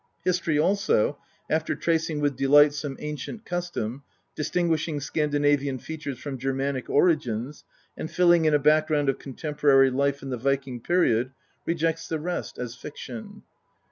[0.23, 4.01] History also, after tracing with delight some ancient custom,
[4.35, 7.63] distinguishing Scandinavian features from Germanic origins,
[7.95, 11.33] and filling in a background of contemporary life in the Viking period,
[11.67, 13.43] rejects the rest as fiction.